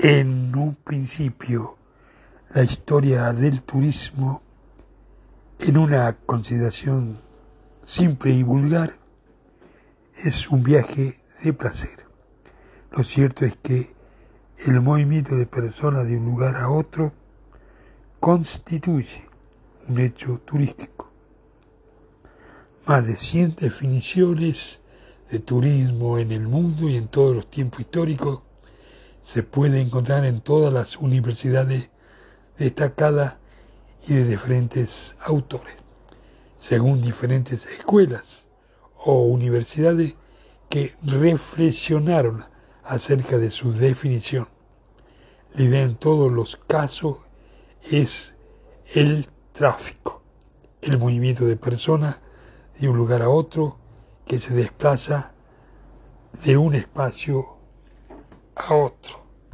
[0.00, 1.76] En un principio,
[2.50, 4.42] la historia del turismo,
[5.58, 7.18] en una consideración
[7.82, 8.92] simple y vulgar,
[10.14, 12.06] es un viaje de placer.
[12.92, 13.97] Lo cierto es que
[14.66, 17.12] el movimiento de personas de un lugar a otro
[18.18, 19.24] constituye
[19.88, 21.12] un hecho turístico.
[22.86, 24.80] Más de 100 definiciones
[25.30, 28.42] de turismo en el mundo y en todos los tiempos históricos
[29.22, 31.90] se puede encontrar en todas las universidades
[32.58, 33.36] destacadas
[34.08, 35.74] y de diferentes autores,
[36.58, 38.46] según diferentes escuelas
[38.96, 40.16] o universidades
[40.68, 42.44] que reflexionaron
[42.88, 44.48] acerca de su definición.
[45.54, 47.18] La idea en todos los casos
[47.90, 48.34] es
[48.94, 50.22] el tráfico,
[50.80, 52.20] el movimiento de personas
[52.78, 53.78] de un lugar a otro
[54.24, 55.34] que se desplaza
[56.44, 57.58] de un espacio
[58.54, 59.27] a otro.